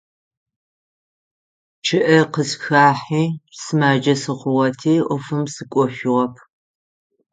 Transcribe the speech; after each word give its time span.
ЧъыӀэ 1.85 2.19
къысхэхьи, 2.33 3.23
сымаджэ 3.61 4.15
сыхъугъэти 4.21 4.95
Ӏофым 5.05 5.43
сыкӀошъугъэп. 5.53 6.33